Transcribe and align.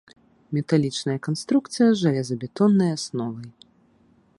Металічная 0.57 1.17
канструкцыя, 1.27 1.89
з 1.91 1.97
жалезабетоннай 2.03 2.89
асновай. 2.99 3.49